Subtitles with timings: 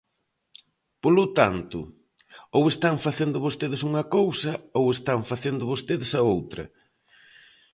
[1.03, 1.79] Polo tanto,
[2.57, 6.63] ou están facendo vostedes unha cousa, ou están facendo vostedes a outra.